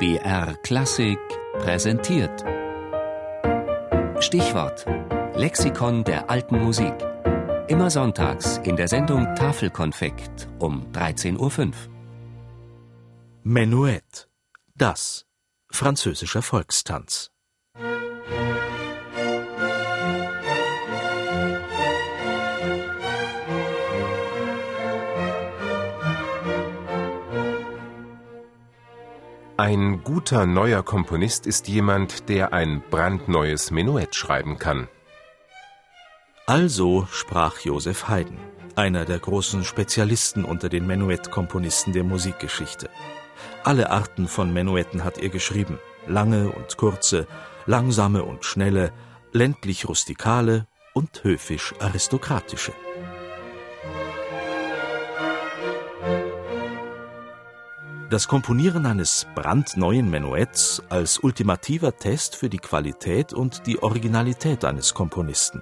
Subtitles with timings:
[0.00, 1.18] BR Klassik
[1.54, 2.44] präsentiert.
[4.20, 4.86] Stichwort:
[5.34, 6.94] Lexikon der alten Musik.
[7.66, 11.72] Immer sonntags in der Sendung Tafelkonfekt um 13.05 Uhr.
[13.42, 14.28] Menuett.
[14.76, 15.26] Das.
[15.68, 17.32] Französischer Volkstanz.
[29.60, 34.86] Ein guter neuer Komponist ist jemand, der ein brandneues Menuett schreiben kann.
[36.46, 38.38] Also sprach Joseph Haydn,
[38.76, 42.88] einer der großen Spezialisten unter den Menuettkomponisten der Musikgeschichte.
[43.64, 47.26] Alle Arten von Menuetten hat er geschrieben, lange und kurze,
[47.66, 48.92] langsame und schnelle,
[49.32, 52.74] ländlich rustikale und höfisch aristokratische.
[58.10, 64.94] Das Komponieren eines brandneuen Menuetts als ultimativer Test für die Qualität und die Originalität eines
[64.94, 65.60] Komponisten.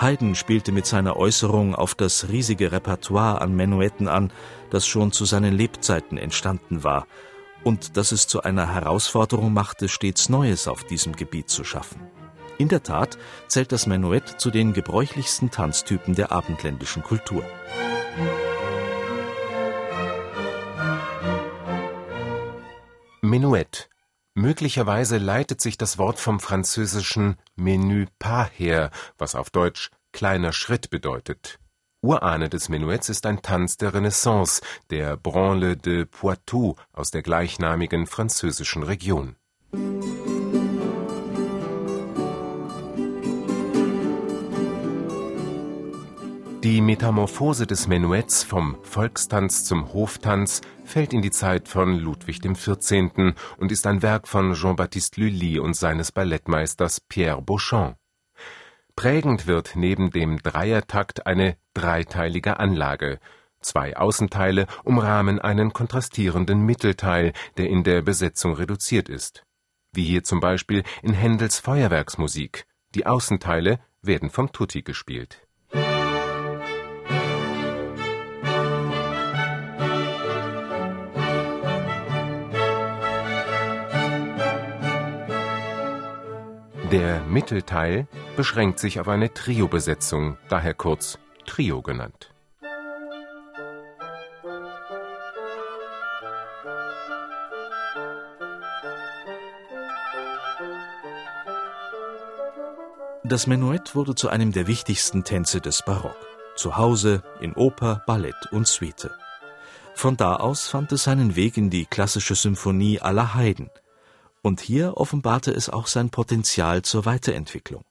[0.00, 4.32] Haydn spielte mit seiner Äußerung auf das riesige Repertoire an Menuetten an,
[4.70, 7.06] das schon zu seinen Lebzeiten entstanden war
[7.62, 12.00] und das es zu einer Herausforderung machte, stets Neues auf diesem Gebiet zu schaffen.
[12.56, 17.44] In der Tat zählt das Menuett zu den gebräuchlichsten Tanztypen der abendländischen Kultur.
[23.36, 23.90] Menuett.
[24.32, 30.88] Möglicherweise leitet sich das Wort vom französischen Menu pas her, was auf Deutsch kleiner Schritt
[30.88, 31.58] bedeutet.
[32.00, 38.06] Urahne des Menuetts ist ein Tanz der Renaissance, der Branle de Poitou aus der gleichnamigen
[38.06, 39.36] französischen Region.
[46.66, 53.36] Die Metamorphose des Menuetts vom Volkstanz zum Hoftanz fällt in die Zeit von Ludwig XIV.
[53.58, 57.96] und ist ein Werk von Jean-Baptiste Lully und seines Ballettmeisters Pierre Beauchamp.
[58.96, 63.20] Prägend wird neben dem Dreiertakt eine dreiteilige Anlage.
[63.60, 69.44] Zwei Außenteile umrahmen einen kontrastierenden Mittelteil, der in der Besetzung reduziert ist.
[69.92, 72.66] Wie hier zum Beispiel in Händels Feuerwerksmusik.
[72.96, 75.45] Die Außenteile werden vom Tutti gespielt.
[86.92, 92.32] Der Mittelteil beschränkt sich auf eine Trio-Besetzung, daher kurz Trio genannt.
[103.24, 106.14] Das Menuett wurde zu einem der wichtigsten Tänze des Barock.
[106.54, 109.10] Zu Hause, in Oper, Ballett und Suite.
[109.94, 113.70] Von da aus fand es seinen Weg in die klassische Symphonie aller Haydn–
[114.46, 117.82] und hier offenbarte es auch sein Potenzial zur Weiterentwicklung.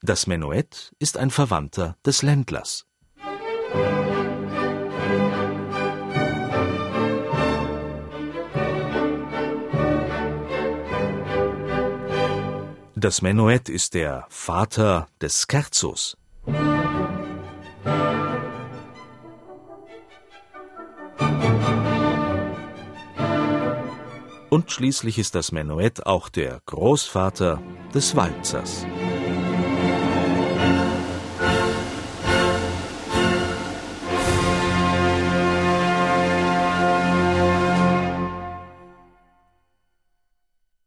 [0.00, 2.86] Das Menuett ist ein Verwandter des Ländlers.
[12.94, 16.16] Das Menuett ist der Vater des Scherzos.
[24.52, 27.62] Und schließlich ist das Menuett auch der Großvater
[27.94, 28.84] des Walzers.